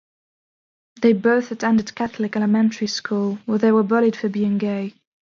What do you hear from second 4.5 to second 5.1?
gay.